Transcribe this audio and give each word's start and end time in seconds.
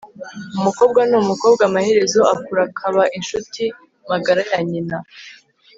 umukobwa 0.57 0.99
ni 1.09 1.15
umukobwa 1.23 1.61
amaherezo 1.69 2.21
akura 2.33 2.61
akaba 2.69 3.03
inshuti 3.17 3.63
magara 4.09 4.41
ya 4.51 4.59
nyina 4.69 4.97